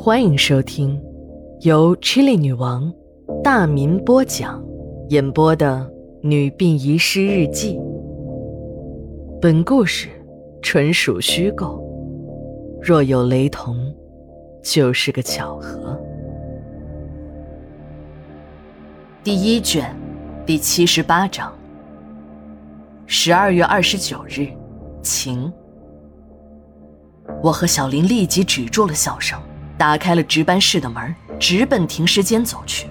[0.00, 0.98] 欢迎收听
[1.62, 2.90] 由 Chili 女王
[3.42, 4.64] 大民播讲、
[5.08, 5.90] 演播的
[6.26, 7.76] 《女病遗失日记》。
[9.40, 10.08] 本故事
[10.62, 11.82] 纯属虚构，
[12.80, 13.92] 若有雷同，
[14.62, 16.00] 就是个巧合。
[19.24, 19.94] 第一卷
[20.46, 21.52] 第七十八章。
[23.04, 24.46] 十二月二十九日，
[25.02, 25.52] 晴。
[27.42, 29.36] 我和小林立即止住了笑声。
[29.78, 32.90] 打开了值班室的门，直奔停尸间走去。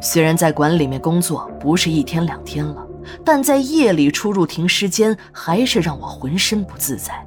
[0.00, 2.86] 虽然在馆里面工作不是一天两天了，
[3.24, 7.26] 但在夜里出入停尸间还是让我浑身不自在，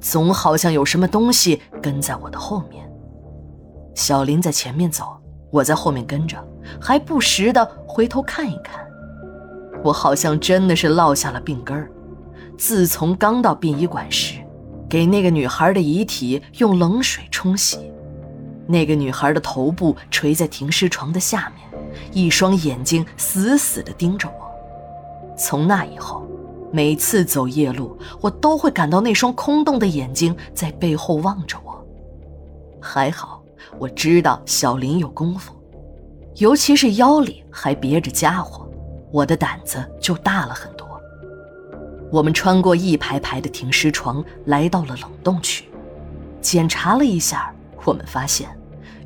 [0.00, 2.88] 总好像有什么东西跟在我的后面。
[3.96, 5.20] 小林在前面走，
[5.50, 6.36] 我在后面跟着，
[6.80, 8.86] 还不时的回头看一看。
[9.82, 11.90] 我好像真的是落下了病根儿。
[12.56, 14.36] 自从刚到殡仪馆时，
[14.88, 17.90] 给那个女孩的遗体用冷水冲洗。
[18.66, 25.34] 那个女孩的头部垂在停尸床的下面，一双眼睛死死地盯着我。
[25.36, 26.26] 从那以后，
[26.70, 31.86] 每次走夜路，我都会感到那双空洞的眼睛在背后望着我。
[32.80, 33.42] 还好，
[33.78, 35.54] 我知道小林有功夫，
[36.36, 38.68] 尤其是腰里还别着家伙，
[39.10, 40.88] 我的胆子就大了很多。
[42.10, 45.64] 我们穿过一排排的停尸床，来到了冷冻区，
[46.40, 47.52] 检查了一下。
[47.84, 48.48] 我们发现，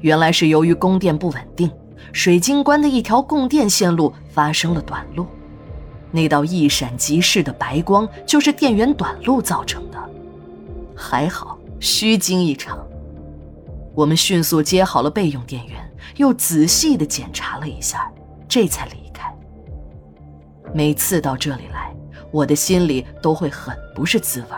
[0.00, 1.70] 原来是由于供电不稳定，
[2.12, 5.27] 水晶棺的一条供电线路发生了短路。
[6.10, 9.98] 那道一闪即逝的白光就是电源短路造成的。
[10.94, 12.78] 还好，虚惊一场。
[13.94, 15.78] 我们迅速接好了备用电源，
[16.16, 18.10] 又仔细的检查了一下，
[18.48, 19.34] 这才离开。
[20.74, 21.94] 每次到这里来，
[22.30, 24.48] 我的心里都会很不是滋味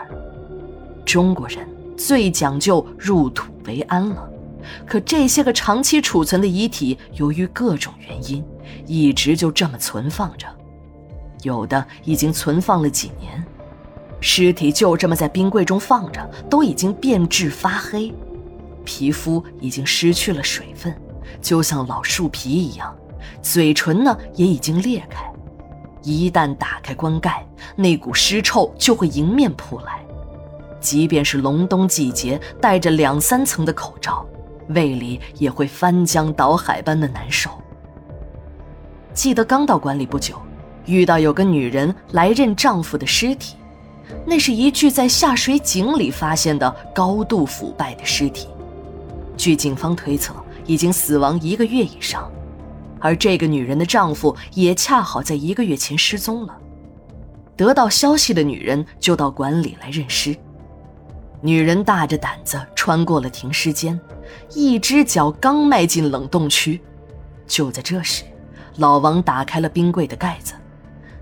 [1.05, 1.67] 中国人。
[1.97, 4.29] 最讲究入土为安了，
[4.85, 8.43] 可这些个长期储存的遗体，由于各种原因，
[8.87, 10.47] 一直就这么存放着，
[11.43, 13.43] 有的已经存放了几年，
[14.19, 18.11] 尸体就这么在冰柜中放着，都已经变质发黑，
[18.83, 20.93] 皮肤已经失去了水分，
[21.41, 22.93] 就像老树皮一样，
[23.41, 25.31] 嘴唇呢也已经裂开，
[26.01, 30.03] 一旦打开棺盖，那股尸臭就会迎面扑来。
[30.79, 34.25] 即便是隆冬季节，戴着两三层的口罩，
[34.69, 37.49] 胃里也会翻江倒海般的难受。
[39.13, 40.35] 记得刚到馆里不久，
[40.85, 43.55] 遇到有个女人来认丈夫的尸体，
[44.25, 48.47] 那是一具在下水井里发现的高度腐败的尸体，
[49.35, 50.33] 据警方推测，
[50.65, 52.31] 已经死亡一个月以上，
[52.99, 56.57] 而这个女人的丈夫也恰好在一个月前失踪了。
[57.57, 60.33] 得到消息的女人就到馆里来认尸。
[61.41, 63.99] 女人大着胆子穿过了停尸间，
[64.53, 66.81] 一只脚刚迈进冷冻区，
[67.47, 68.23] 就在这时，
[68.75, 70.53] 老王打开了冰柜的盖子，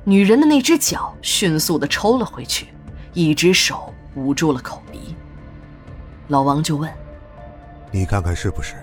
[0.04, 2.68] 女人的那只脚迅速地抽了回去，
[3.14, 5.16] 一只手捂住了口鼻。
[6.30, 6.92] 老王就问
[7.92, 8.74] ：“你看看是不是？”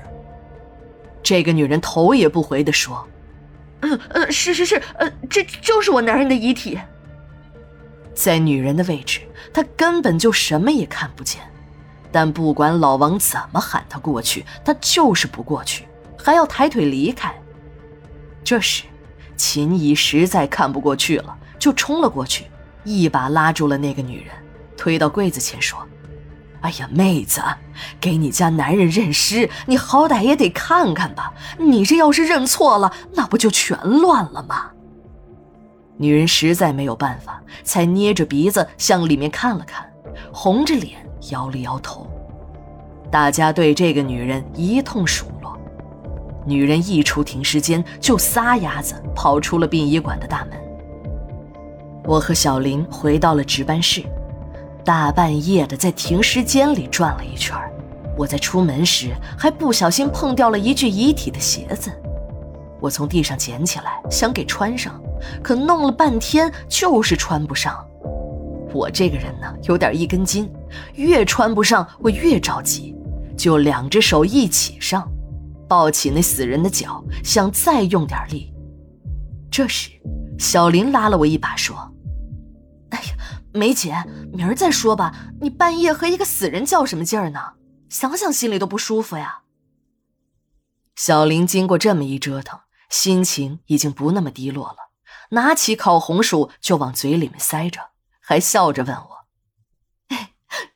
[1.21, 3.05] 这个女人头也不回地说
[3.81, 6.79] ：“呃呃，是是是，呃，这就是我男人的遗体。”
[8.15, 9.21] 在女人的位置，
[9.53, 11.41] 她根本就什么也看不见。
[12.13, 15.87] 但不管老王怎么喊她过去，她就是不过去，
[16.17, 17.35] 还要抬腿离开。
[18.45, 18.85] 这时，
[19.37, 22.45] 秦姨实在看不过去了，就冲了过去，
[22.85, 24.29] 一把拉住了那个女人，
[24.77, 25.79] 推到柜子前说
[26.61, 27.43] ：“哎呀，妹子，
[28.01, 31.33] 给你家男人认尸，你好歹也得看看吧。
[31.59, 34.71] 你这要是认错了，那不就全乱了吗？”
[35.97, 39.89] 女人实在没有办法，才捏着鼻子向里面看了看，
[40.33, 40.99] 红着脸
[41.31, 42.07] 摇了摇头。
[43.11, 45.57] 大家对这个女人一通数落。
[46.45, 50.59] 女人一出停尸间，就撒丫子跑出了殡仪馆的大门。
[52.05, 54.03] 我和小林回到了值班室，
[54.85, 57.57] 大半夜的在停尸间里转了一圈。
[58.17, 61.91] 我在出门时还不小心碰掉了一具遗体的鞋子，
[62.81, 65.01] 我从地上捡起来想给穿上。
[65.43, 67.87] 可弄了半天就是穿不上，
[68.73, 70.51] 我这个人呢有点一根筋，
[70.95, 72.95] 越穿不上我越着急，
[73.37, 75.09] 就两只手一起上，
[75.69, 78.53] 抱起那死人的脚，想再用点力。
[79.51, 79.91] 这时，
[80.39, 81.77] 小林拉了我一把，说
[82.91, 83.15] ：“哎呀，
[83.53, 83.95] 梅姐，
[84.33, 87.41] 明儿再说吧，你半夜和一个死人较什么劲儿呢？
[87.89, 89.43] 想想心里都不舒服呀。”
[90.97, 94.84] 小林经过这么一折腾，心情已经不那么低落了。
[95.31, 97.81] 拿起烤红薯就往嘴里面塞着，
[98.21, 100.17] 还笑着问我：“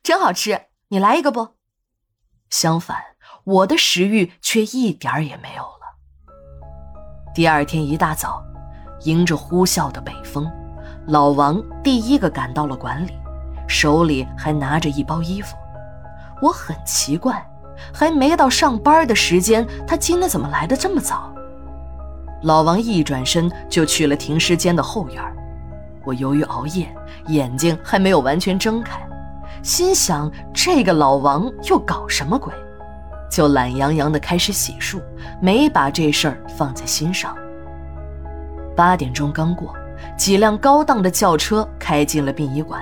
[0.03, 1.55] 真好吃，你来一个不？”
[2.49, 2.97] 相反，
[3.43, 5.79] 我的食欲却一点儿也没有了。
[7.33, 8.43] 第二天一大早，
[9.03, 10.51] 迎着呼啸的北风，
[11.07, 13.13] 老王第一个赶到了馆里，
[13.67, 15.55] 手里还拿着一包衣服。
[16.41, 17.47] 我很奇怪，
[17.93, 21.33] 还没到上班的时间，他今天怎么来的这么早？
[22.41, 25.21] 老王一转身就去了停尸间的后院。
[26.05, 26.87] 我由于熬夜，
[27.27, 28.99] 眼睛还没有完全睁开，
[29.61, 32.53] 心想这个老王又搞什么鬼？
[33.29, 34.99] 就懒洋洋地开始洗漱，
[35.41, 37.35] 没把这事儿放在心上。
[38.75, 39.73] 八点钟刚过，
[40.17, 42.81] 几辆高档的轿车开进了殡仪馆，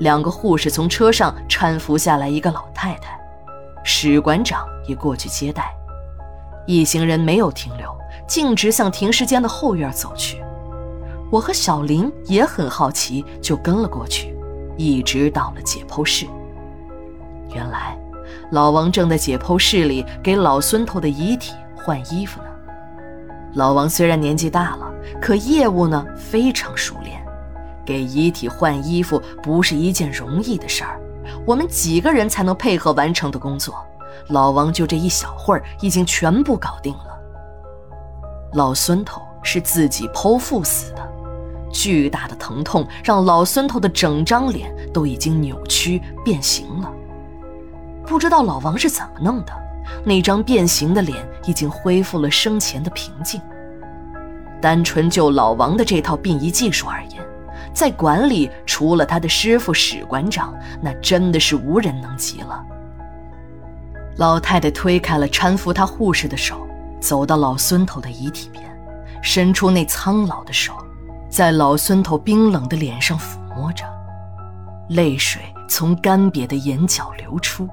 [0.00, 3.18] 两个护士从车上搀扶下来一个老太太，
[3.84, 5.72] 史馆长也过去接待。
[6.66, 7.88] 一行人没有停留，
[8.26, 10.42] 径直向停尸间的后院走去。
[11.30, 14.34] 我和小林也很好奇，就跟了过去，
[14.76, 16.26] 一直到了解剖室。
[17.54, 17.98] 原来。
[18.50, 22.46] 老王正在解剖室里给老孙头的遗体换衣服呢。
[23.54, 27.22] 老王虽然年纪大了，可业务呢非常熟练。
[27.84, 31.00] 给遗体换衣服不是一件容易的事儿，
[31.46, 33.74] 我们几个人才能配合完成的工作，
[34.28, 37.13] 老王就这一小会儿已经全部搞定了。
[38.54, 41.02] 老孙头是自己剖腹死的，
[41.72, 46.90] 巨大的疼痛让老孙头的整张脸都已经扭曲变形了。
[48.06, 49.52] 不知道老王是怎么弄的，
[50.04, 53.40] 那张变形的脸已经恢复了生前的平静。
[54.60, 57.20] 单纯就老王的这套殡仪技术而言，
[57.74, 62.64] 在馆里除了他的师傅史馆长，那真的是无人能及了。
[64.16, 66.66] 老太太推开了搀扶她护士的手，
[67.04, 68.64] 走到老孙头的遗体边，
[69.22, 70.72] 伸出那苍老的手，
[71.28, 73.84] 在老孙头冰冷的脸上抚摸着，
[74.88, 77.68] 泪水从干瘪的眼角流出。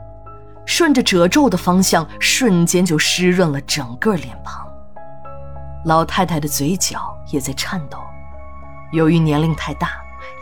[0.66, 4.68] 顺着褶皱的方向，瞬间就湿润了整个脸庞。
[5.86, 7.00] 老太太的嘴角
[7.30, 7.98] 也在颤抖，
[8.92, 9.92] 由于年龄太大，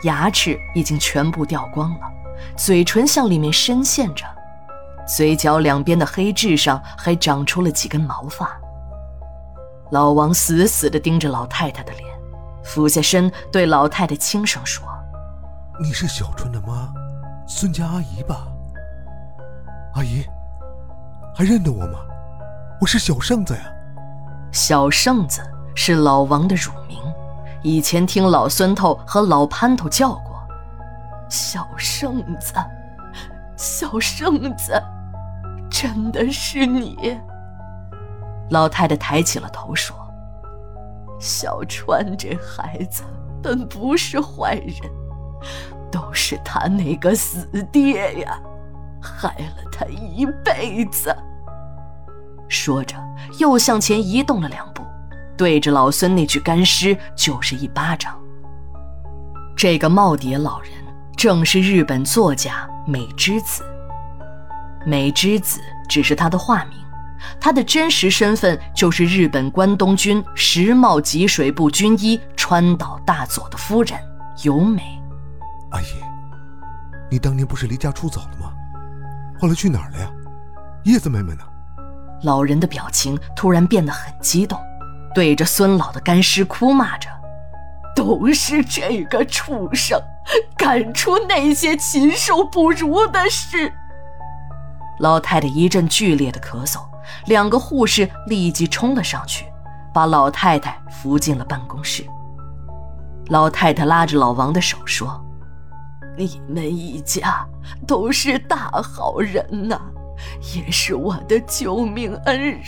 [0.02, 2.00] 牙齿已经全部掉光了，
[2.56, 4.26] 嘴唇向里面深陷着，
[5.06, 8.59] 嘴角两边的黑痣上还长出了几根毛发。
[9.90, 12.04] 老王死死地盯着老太太的脸，
[12.62, 14.86] 俯下身对老太太轻声说
[15.82, 16.92] ：“你是小春的妈，
[17.46, 18.46] 孙家阿姨吧？”
[19.94, 20.24] 阿姨，
[21.34, 21.98] 还认得我吗？
[22.80, 23.62] 我是小圣子呀。
[24.52, 25.42] 小圣子
[25.74, 26.98] 是老王的乳名，
[27.62, 30.40] 以前听老孙头和老潘头叫过。
[31.28, 32.54] 小圣子，
[33.56, 34.80] 小圣子，
[35.68, 37.18] 真的是你？
[38.50, 39.96] 老太太抬起了头说
[41.18, 43.02] ：“小川这孩子
[43.42, 44.90] 本不是坏人，
[45.90, 48.38] 都是他那个死爹呀。”
[49.02, 51.16] 害了他一辈子。
[52.48, 52.96] 说着，
[53.38, 54.82] 又向前移动了两步，
[55.38, 58.20] 对着老孙那具干尸就是一巴掌。
[59.56, 60.72] 这个耄耋老人
[61.16, 63.64] 正是日本作家美之子。
[64.84, 66.78] 美之子只是他的化名，
[67.40, 73.98] 他的真实身份就是日本关东军石茂吉水部军医川岛大佐的夫人
[74.42, 74.82] 由美。
[75.70, 75.84] 阿姨，
[77.10, 78.52] 你当年不是离家出走了吗？
[79.40, 80.10] 后来去哪儿了呀？
[80.84, 81.42] 叶子妹妹呢？
[82.22, 84.58] 老人的表情突然变得很激动，
[85.14, 87.08] 对着孙老的干尸哭骂着
[87.96, 89.98] ：“都是这个畜生，
[90.56, 93.72] 干出那些禽兽不如的事！”
[95.00, 96.80] 老太太一阵剧烈的咳嗽，
[97.26, 99.46] 两个护士立即冲了上去，
[99.92, 102.04] 把老太太扶进了办公室。
[103.26, 105.24] 老太太拉着老王的手说。
[106.18, 107.46] 你们一家
[107.86, 109.80] 都是大好人呐，
[110.54, 112.62] 也是我的救命恩人。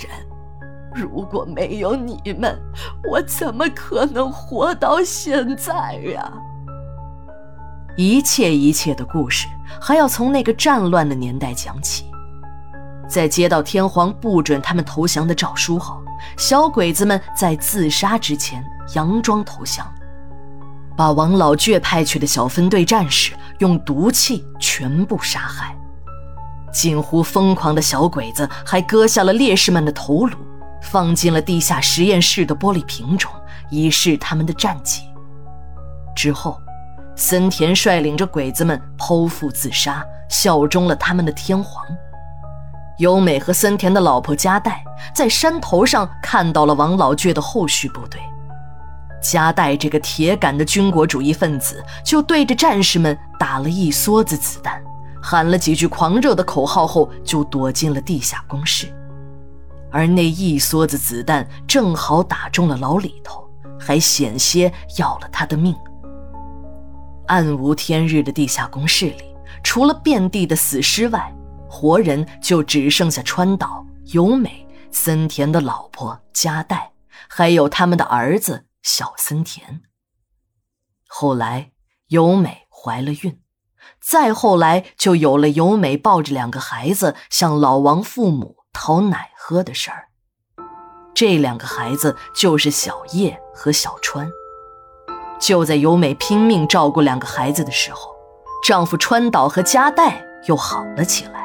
[0.95, 2.59] 如果没有你们，
[3.11, 6.33] 我怎么可能活到现在呀？
[7.97, 9.49] 一切一切的故事，
[9.81, 12.07] 还要从那个战乱的年代讲起。
[13.13, 16.03] 在接到天皇不准他们投降的诏书后，
[16.39, 19.87] 小鬼子们在自杀之前佯装投降。
[20.97, 25.77] 把王老倔派去的小分队战士用毒气全部杀害，
[26.73, 30.35] 近乎疯狂的小鬼子还割下了烈士们的头颅，
[30.81, 33.31] 放进了地下实验室的玻璃瓶中，
[33.69, 35.03] 以示他们的战绩。
[36.17, 36.59] 之后，
[37.15, 41.85] 森田率领着鬼子们剖腹自杀，效忠了他们的天皇。
[42.99, 44.85] 优美和森田的老婆加代
[45.15, 48.21] 在山头上看到了王老倔的后续部队。
[49.21, 54.83] 加代这个铁杆的军国主义分子，就对着战士们打了一梭子子弹，
[55.23, 58.93] 喊了几句狂热的口号后，就躲进了地下工事。
[59.93, 65.73] 而那一梭子子弹正好打中了老李头，还险些要了他的命。
[67.27, 71.33] 暗无天日的地下工事里，除了遍地的死尸外，
[71.73, 76.93] 活人就只剩下川岛、由美、森田的老婆加代，
[77.29, 79.81] 还有他们的儿子小森田。
[81.09, 81.73] 后来，
[82.09, 83.41] 由美怀了孕，
[84.03, 90.09] 再后来就有了由美抱着两个孩子向老王父母讨奶喝的事儿。
[91.15, 94.31] 这两个孩子就是小叶和小川。
[95.41, 98.15] 就在由美拼命照顾两个孩子的时候，
[98.63, 101.42] 丈夫川岛和加代又好了起来。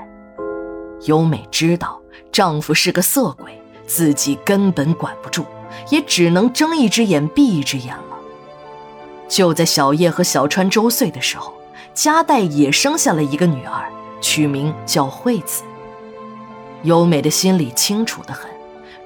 [1.05, 2.01] 优美知道
[2.31, 5.45] 丈夫是个色鬼，自己根本管不住，
[5.89, 8.03] 也只能睁一只眼闭一只眼了。
[9.29, 11.53] 就在小叶和小川周岁的时候，
[11.93, 15.63] 加代也生下了一个女儿，取名叫惠子。
[16.83, 18.49] 优美的心里清楚的很，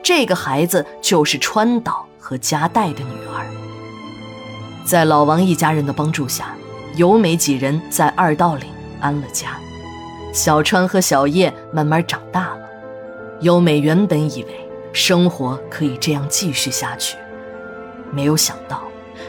[0.03, 3.45] 这个孩子就是川岛和加代的女儿。
[4.83, 6.53] 在老王一家人的帮助下，
[6.95, 8.67] 由美几人在二道岭
[8.99, 9.57] 安了家，
[10.31, 12.61] 小川和小叶慢慢长大了。
[13.41, 17.17] 优美原本以为生活可以这样继续下去，
[18.11, 18.83] 没有想到。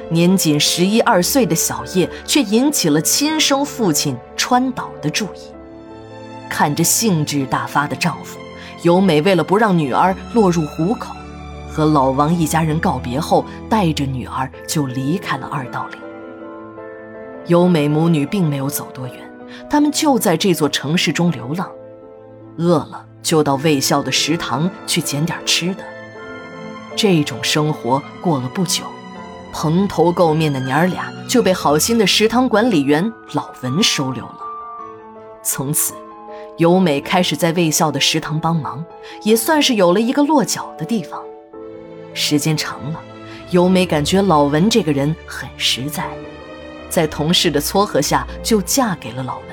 [0.08, 5.38] 年仅十一二岁的小叶，却引起了亲生父亲川岛的注意。
[6.48, 8.38] 看着兴致大发的丈夫，
[8.82, 11.14] 由美为了不让女儿落入虎口，
[11.70, 15.98] 和老王一家人告别后，带着女儿就离开了二道岭。
[17.46, 19.16] 由美母女并没有走多远，
[19.68, 21.70] 他们就在这座城市中流浪，
[22.58, 25.84] 饿了就到卫校的食堂去捡点吃的。
[26.94, 28.84] 这种生活过了不久。
[29.54, 34.38] 蓬头垢面的娘儿俩就被好心的食堂管理员老文收留了。
[35.42, 35.92] 从此，
[36.56, 38.82] 由美开始在卫校的食堂帮忙，
[39.24, 41.22] 也算是有了一个落脚的地方。
[42.14, 43.00] 时间长了，
[43.50, 46.08] 由美感觉老文这个人很实在，
[46.92, 49.48] 在同事的撮合下，就嫁给了老文。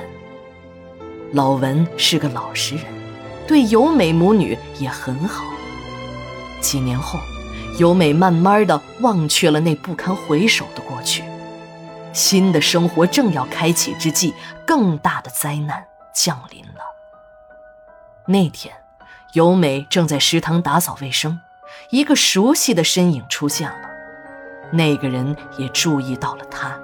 [1.31, 2.83] 老文是个老实人，
[3.47, 5.45] 对由美母女也很好。
[6.59, 7.17] 几年后。
[7.77, 11.23] 由美慢慢的忘却了那不堪回首的过去，
[12.11, 14.33] 新的生活正要开启之际，
[14.67, 16.81] 更大的灾难降临了。
[18.25, 18.75] 那天，
[19.31, 21.39] 由美正在食堂打扫卫生，
[21.89, 23.89] 一个熟悉的身影出现了。
[24.73, 26.77] 那个人也注意到了她，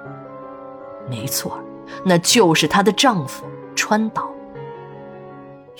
[1.08, 1.58] 没错，
[2.04, 3.44] 那就是她的丈夫
[3.74, 4.30] 川岛。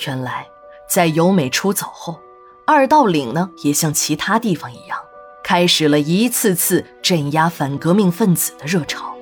[0.06, 0.46] 原来，
[0.88, 2.18] 在由美出走后，
[2.66, 4.98] 二道岭呢，也像其他地方一样。
[5.42, 9.14] 开始了一次次镇压反革命分子的热潮，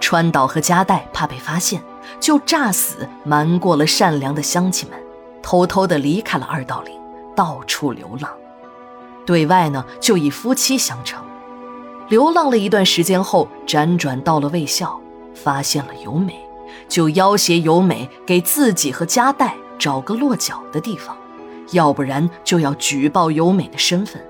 [0.00, 1.82] 川岛和加代怕被发现，
[2.18, 4.98] 就诈死瞒过了善良的乡亲们，
[5.42, 6.92] 偷偷的离开了二道岭，
[7.36, 8.30] 到处流浪。
[9.24, 11.24] 对外呢，就以夫妻相称。
[12.08, 15.00] 流浪了一段时间后，辗转到了卫校，
[15.36, 16.40] 发现了由美，
[16.88, 21.16] 就要挟由美给自己和加代找个落脚的地方，
[21.72, 24.20] 要不然就要举报由美的身份。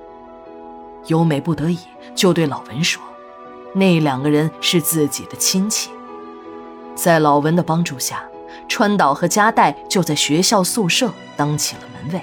[1.06, 1.78] 由美不得已，
[2.14, 3.00] 就对老文说
[3.72, 5.90] ：“那两个人是自己的亲戚。”
[6.96, 8.25] 在老文的帮助下，
[8.68, 12.20] 川岛和加代就在学校宿舍当起了门卫。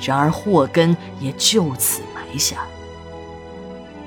[0.00, 2.58] 然而祸根也就此埋下。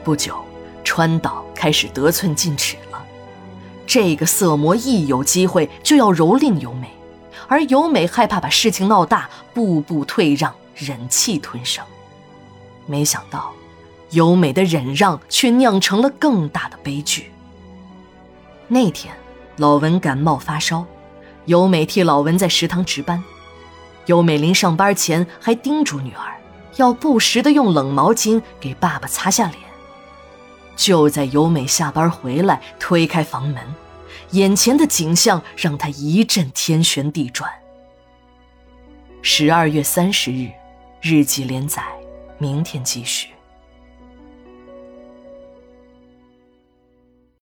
[0.05, 0.37] 不久，
[0.85, 2.90] 川岛开始得寸进尺了。
[3.93, 6.89] 这个色魔一有机会就要蹂躏由美，
[7.49, 11.83] 而由美害怕把事情闹大，步步退让，忍气吞声。
[12.85, 13.51] 没想到。
[14.11, 17.31] 由美的忍让却酿成了更大的悲剧。
[18.69, 19.13] 那天，
[19.57, 20.85] 老文感冒发烧，
[21.43, 23.21] 由美替老文在食堂值班。
[24.05, 26.39] 由美临上班前还叮嘱女儿，
[26.77, 29.70] 要不时的用冷毛巾给爸爸擦下脸。
[30.81, 33.63] 就在由美下班回来，推开房门，
[34.31, 37.47] 眼前的景象让她一阵天旋地转。
[39.21, 40.49] 十二月三十日，
[40.99, 41.83] 日记连载，
[42.39, 43.27] 明天继续。